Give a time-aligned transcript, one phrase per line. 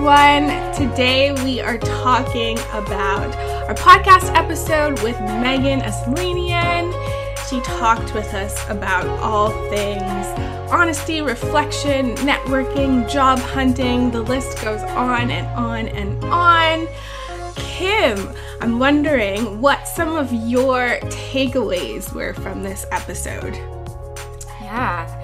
[0.00, 0.72] everyone.
[0.72, 3.36] Today we are talking about
[3.68, 6.90] our podcast episode with Megan Aslanian.
[7.50, 10.26] She talked with us about all things
[10.72, 14.10] honesty, reflection, networking, job hunting.
[14.10, 16.88] The list goes on and on and on.
[17.56, 23.54] Kim, I'm wondering what some of your takeaways were from this episode.
[24.62, 25.18] Yeah.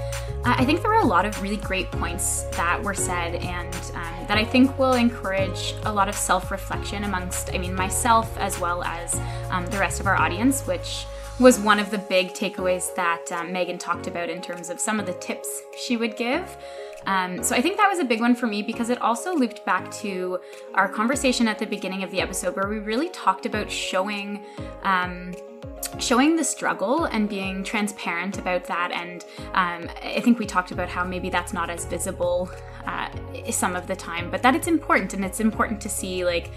[0.45, 4.16] I think there were a lot of really great points that were said, and um,
[4.29, 8.59] that I think will encourage a lot of self reflection amongst, I mean, myself as
[8.61, 11.07] well as um, the rest of our audience, which
[11.39, 14.99] was one of the big takeaways that um, Megan talked about in terms of some
[14.99, 16.57] of the tips she would give.
[17.07, 19.65] Um, so I think that was a big one for me because it also looped
[19.65, 20.41] back to
[20.75, 24.45] our conversation at the beginning of the episode where we really talked about showing.
[24.83, 25.33] Um,
[25.99, 28.91] showing the struggle and being transparent about that.
[28.93, 32.51] And um, I think we talked about how maybe that's not as visible
[32.87, 33.09] uh,
[33.51, 36.51] some of the time, but that it's important and it's important to see like,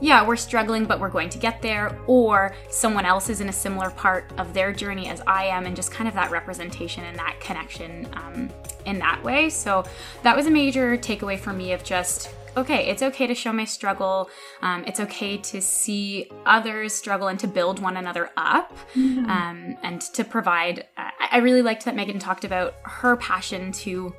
[0.00, 3.52] yeah, we're struggling, but we're going to get there, or someone else is in a
[3.52, 7.18] similar part of their journey as I am, and just kind of that representation and
[7.18, 8.48] that connection um,
[8.86, 9.50] in that way.
[9.50, 9.84] So
[10.22, 13.64] that was a major takeaway for me of just okay, it's okay to show my
[13.64, 14.30] struggle.
[14.62, 19.28] Um, it's okay to see others struggle and to build one another up mm-hmm.
[19.30, 20.86] um, and to provide.
[20.96, 24.14] Uh, I really liked that Megan talked about her passion to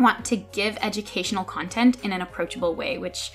[0.00, 3.32] want to give educational content in an approachable way, which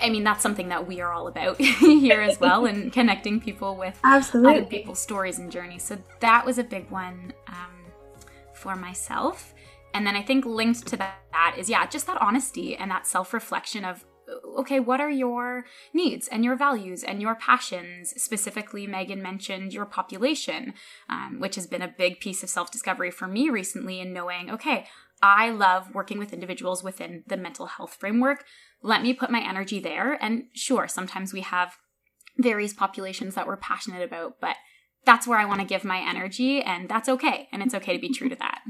[0.00, 3.76] I mean, that's something that we are all about here as well, and connecting people
[3.76, 4.58] with Absolutely.
[4.58, 5.82] other people's stories and journeys.
[5.82, 7.92] So that was a big one um,
[8.54, 9.54] for myself.
[9.94, 13.32] And then I think linked to that is, yeah, just that honesty and that self
[13.32, 14.04] reflection of,
[14.58, 18.14] okay, what are your needs and your values and your passions?
[18.22, 20.74] Specifically, Megan mentioned your population,
[21.08, 24.50] um, which has been a big piece of self discovery for me recently in knowing,
[24.50, 24.86] okay,
[25.22, 28.44] I love working with individuals within the mental health framework.
[28.82, 30.12] Let me put my energy there.
[30.22, 31.76] And sure, sometimes we have
[32.36, 34.56] various populations that we're passionate about, but
[35.04, 37.48] that's where I want to give my energy, and that's okay.
[37.52, 38.60] And it's okay to be true to that.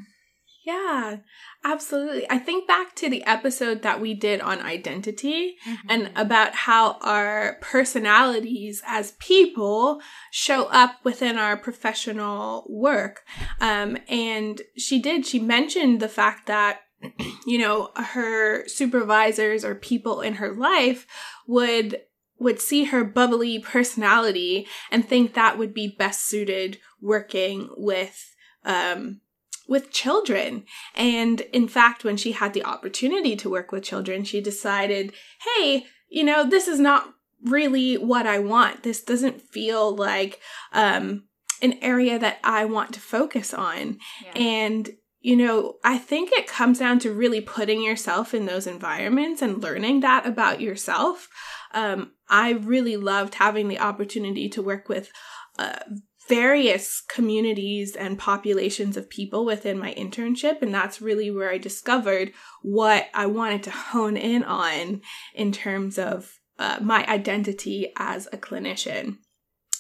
[0.69, 1.17] Yeah,
[1.65, 2.27] absolutely.
[2.29, 5.87] I think back to the episode that we did on identity mm-hmm.
[5.89, 13.23] and about how our personalities as people show up within our professional work.
[13.63, 16.81] Um, and she did, she mentioned the fact that
[17.47, 21.07] you know her supervisors or people in her life
[21.47, 22.03] would
[22.39, 29.21] would see her bubbly personality and think that would be best suited working with um
[29.69, 30.65] with children.
[30.95, 35.13] And in fact, when she had the opportunity to work with children, she decided,
[35.55, 37.13] hey, you know, this is not
[37.45, 38.83] really what I want.
[38.83, 40.41] This doesn't feel like
[40.73, 41.25] um,
[41.63, 43.99] an area that I want to focus on.
[44.25, 44.33] Yeah.
[44.35, 44.91] And
[45.21, 49.61] you know, I think it comes down to really putting yourself in those environments and
[49.63, 51.29] learning that about yourself.
[51.75, 55.11] Um, I really loved having the opportunity to work with
[55.59, 55.81] uh,
[56.29, 60.63] various communities and populations of people within my internship.
[60.63, 65.01] And that's really where I discovered what I wanted to hone in on
[65.35, 69.19] in terms of uh, my identity as a clinician.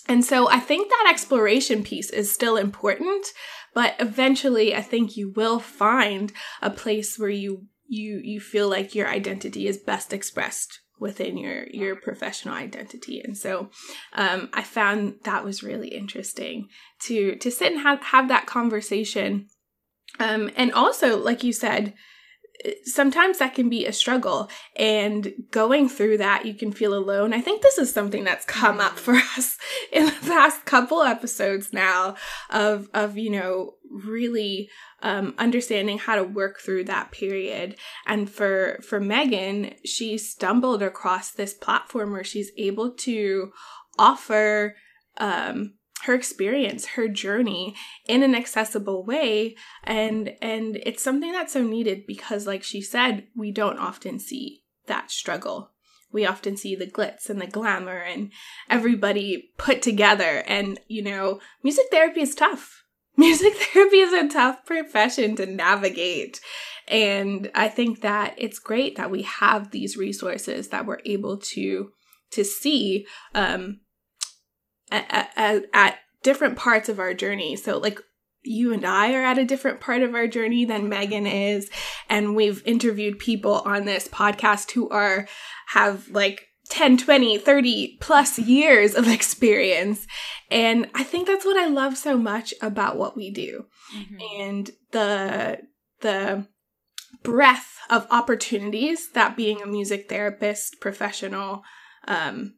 [0.08, 3.26] And so I think that exploration piece is still important,
[3.74, 6.32] but eventually I think you will find
[6.62, 11.66] a place where you you you feel like your identity is best expressed within your
[11.68, 13.20] your professional identity.
[13.20, 13.70] And so
[14.12, 16.68] um, i found that was really interesting
[17.02, 19.46] to to sit and have have that conversation.
[20.18, 21.94] Um, and also like you said
[22.84, 27.32] sometimes that can be a struggle and going through that you can feel alone.
[27.32, 29.56] I think this is something that's come up for us
[29.92, 32.16] in the past couple episodes now
[32.50, 34.68] of of you know really
[35.02, 37.76] um, understanding how to work through that period.
[38.06, 43.52] And for for Megan, she stumbled across this platform where she's able to
[43.98, 44.76] offer
[45.18, 47.74] um, her experience, her journey
[48.06, 53.26] in an accessible way, and and it's something that's so needed because, like she said,
[53.36, 55.72] we don't often see that struggle
[56.10, 58.32] we often see the glitz and the glamour and
[58.68, 60.42] everybody put together.
[60.46, 62.84] And, you know, music therapy is tough.
[63.18, 66.40] Music therapy is a tough profession to navigate.
[66.86, 71.90] And I think that it's great that we have these resources that we're able to
[72.30, 73.80] to see um,
[74.90, 77.56] at, at, at different parts of our journey.
[77.56, 78.00] So, like
[78.42, 81.70] you and I are at a different part of our journey than Megan is.
[82.08, 85.28] And we've interviewed people on this podcast who are,
[85.68, 90.06] have like 10, 20, 30 plus years of experience.
[90.50, 93.66] And I think that's what I love so much about what we do.
[93.96, 94.40] Mm-hmm.
[94.40, 95.58] And the
[96.00, 96.46] the
[97.22, 101.62] breadth of opportunities that being a music therapist professional
[102.06, 102.54] um,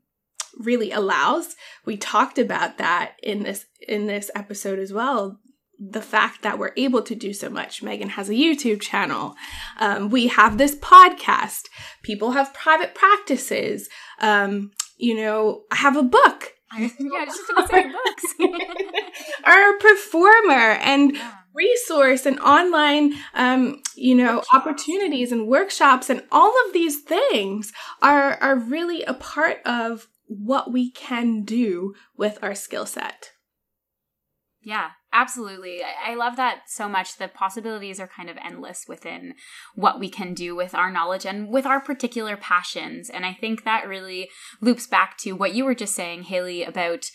[0.58, 1.56] really allows.
[1.84, 5.38] We talked about that in this in this episode as well.
[5.82, 7.82] The fact that we're able to do so much.
[7.82, 9.34] Megan has a YouTube channel.
[9.78, 11.68] Um, we have this podcast.
[12.02, 13.88] People have private practices.
[14.20, 16.52] Um, you know, I have a book.
[16.78, 18.34] yeah, just to say books.
[19.44, 21.32] are a performer and yeah.
[21.54, 24.54] resource and online, um, you know, workshops.
[24.54, 27.72] opportunities and workshops and all of these things
[28.02, 33.30] are are really a part of what we can do with our skill set.
[34.62, 35.80] Yeah, absolutely.
[35.82, 37.16] I love that so much.
[37.16, 39.34] The possibilities are kind of endless within
[39.74, 43.10] what we can do with our knowledge and with our particular passions.
[43.10, 44.30] And I think that really
[44.60, 47.10] loops back to what you were just saying, Haley, about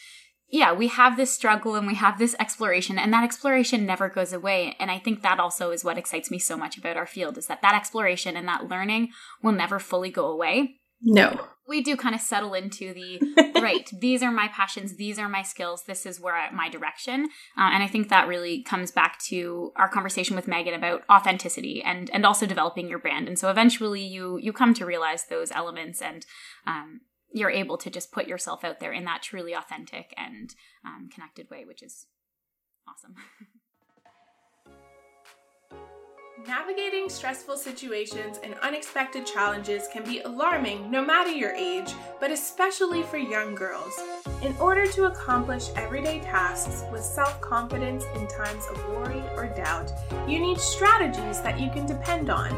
[0.47, 4.31] yeah, we have this struggle and we have this exploration and that exploration never goes
[4.31, 4.75] away.
[4.79, 7.47] And I think that also is what excites me so much about our field is
[7.47, 9.09] that that exploration and that learning
[9.41, 10.75] will never fully go away.
[11.05, 11.39] No.
[11.67, 13.19] We do kind of settle into the
[13.61, 17.25] right, these are my passions, these are my skills, this is where I, my direction.
[17.57, 21.81] Uh, and I think that really comes back to our conversation with Megan about authenticity
[21.83, 23.27] and and also developing your brand.
[23.27, 26.25] And so eventually you you come to realize those elements and
[26.67, 30.53] um, you're able to just put yourself out there in that truly authentic and
[30.85, 32.05] um, connected way, which is
[32.87, 33.15] awesome.
[36.43, 43.03] Navigating stressful situations and unexpected challenges can be alarming no matter your age, but especially
[43.03, 43.97] for young girls.
[44.41, 49.93] In order to accomplish everyday tasks with self confidence in times of worry or doubt,
[50.27, 52.49] you need strategies that you can depend on.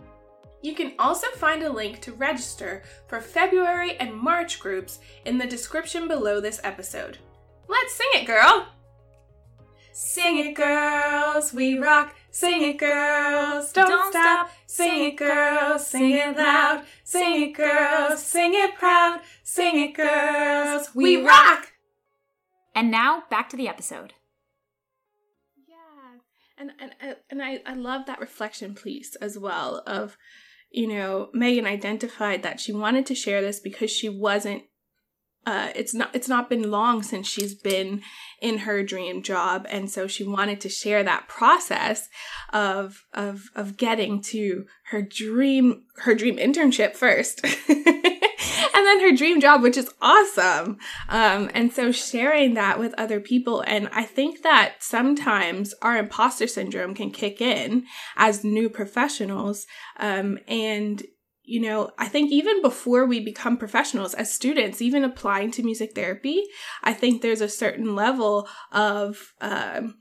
[0.61, 5.47] You can also find a link to register for February and March groups in the
[5.47, 7.17] description below this episode.
[7.67, 8.67] Let's sing it, girl!
[9.95, 12.15] Sing it, girls, we rock.
[12.31, 14.49] Sing it, girls, don't, don't stop.
[14.49, 14.57] stop.
[14.65, 16.83] Sing it, girls, sing it loud.
[17.13, 19.19] Sing it, girls, sing it proud.
[19.43, 21.73] Sing it, girls, we rock.
[22.73, 24.13] And now back to the episode.
[25.67, 26.21] Yeah,
[26.57, 30.17] and and and I I love that reflection piece as well of,
[30.71, 34.63] you know, Megan identified that she wanted to share this because she wasn't
[35.45, 38.01] uh, it's not it's not been long since she's been
[38.41, 39.65] in her dream job.
[39.69, 42.07] And so she wanted to share that process
[42.51, 49.41] of of of getting to her dream her dream internship first and then her dream
[49.41, 50.77] job which is awesome.
[51.09, 53.63] Um, and so sharing that with other people.
[53.67, 59.65] And i think that sometimes our imposter syndrome can kick in as new professionals
[59.99, 61.03] um, and
[61.45, 65.93] you know, I think even before we become professionals as students, even applying to music
[65.93, 66.43] therapy,
[66.83, 69.95] I think there's a certain level of um,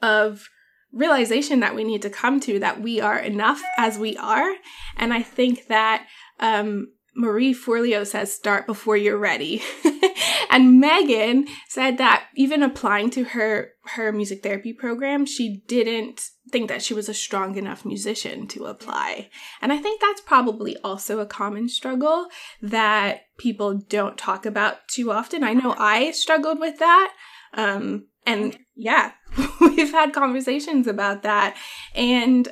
[0.00, 0.48] of
[0.92, 4.54] realization that we need to come to that we are enough as we are,
[4.96, 6.06] and I think that
[6.40, 9.62] um, Marie Forleo says, "Start before you're ready."
[10.50, 16.68] and Megan said that even applying to her her music therapy program, she didn't think
[16.68, 19.28] that she was a strong enough musician to apply.
[19.60, 22.28] And I think that's probably also a common struggle
[22.62, 25.44] that people don't talk about too often.
[25.44, 27.12] I know I struggled with that.
[27.54, 29.12] Um, and yeah,
[29.60, 31.56] we've had conversations about that.
[31.94, 32.48] And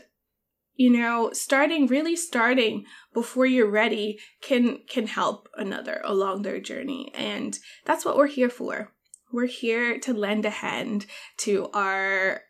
[0.75, 7.13] you know starting really starting before you're ready can can help another along their journey
[7.15, 8.91] and that's what we're here for
[9.33, 11.07] we're here to lend a hand
[11.39, 12.43] to our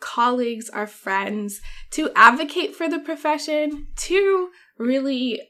[0.00, 5.40] colleagues, our friends, to advocate for the profession, to really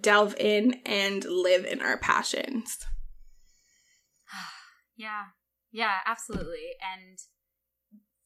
[0.00, 2.78] delve in and live in our passions.
[4.96, 5.24] yeah,
[5.70, 6.74] yeah, absolutely.
[6.80, 7.18] And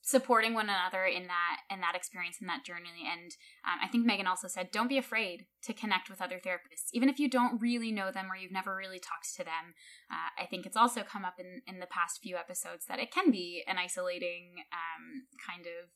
[0.05, 3.09] supporting one another in that in that experience in that journey.
[3.11, 3.33] And
[3.65, 6.93] um, i think megan also said don't be afraid to connect with other therapists.
[6.93, 9.75] Even if you don't really know them or you've never really talked to them
[10.11, 13.11] uh, i think it's also come up in in the past few episodes that it
[13.11, 15.91] can be an isolating um, kind of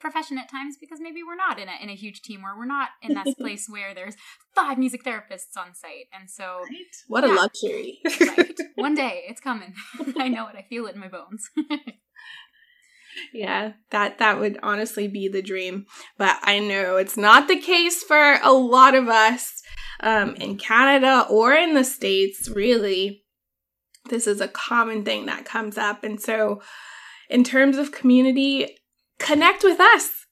[0.00, 2.66] profession at times because maybe we're not in a, in a huge team or we're
[2.66, 4.16] not in that place where there's
[4.54, 6.08] five music therapists on site.
[6.12, 6.94] And so right.
[7.08, 7.32] what yeah.
[7.32, 7.98] a luxury.
[8.20, 8.58] Right.
[8.74, 9.74] One day it's coming.
[10.18, 10.56] I know it.
[10.56, 11.48] I feel it in my bones
[13.32, 15.86] yeah that that would honestly be the dream.
[16.18, 19.62] But i know it's not the case for a lot of us
[20.00, 23.22] um, in canada or in the states really.
[24.10, 26.04] This is a common thing that comes up.
[26.04, 26.60] And so
[27.30, 28.76] in terms of community
[29.18, 30.23] connect with us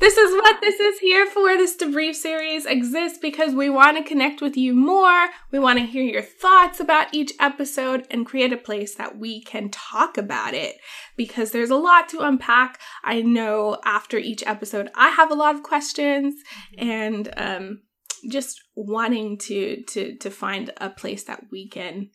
[0.00, 1.56] this is what this is here for.
[1.56, 5.28] This debrief series exists because we want to connect with you more.
[5.50, 9.42] We want to hear your thoughts about each episode and create a place that we
[9.42, 10.76] can talk about it
[11.16, 12.80] because there's a lot to unpack.
[13.04, 16.34] I know after each episode, I have a lot of questions
[16.78, 17.82] and um,
[18.30, 22.10] just wanting to to to find a place that we can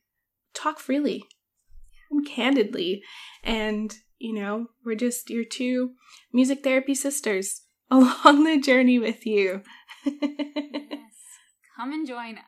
[0.53, 1.24] talk freely
[2.10, 3.03] and candidly
[3.43, 5.91] and you know, we're just your two
[6.31, 7.61] music therapy sisters
[7.91, 9.61] along the journey with you.
[10.05, 10.19] yes.
[11.75, 12.45] Come and join us.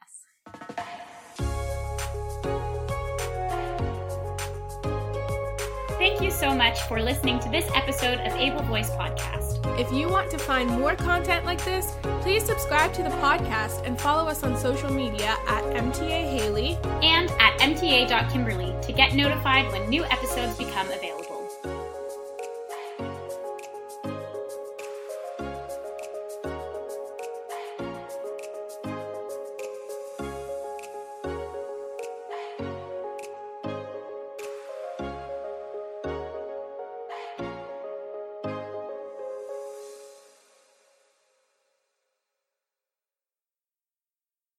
[5.98, 9.80] Thank you so much for listening to this episode of Able Voice Podcast.
[9.80, 14.00] If you want to find more content like this, please subscribe to the podcast and
[14.00, 19.90] follow us on social media at MTA Haley and at MTA.Kimberly to get notified when
[19.90, 21.23] new episodes become available.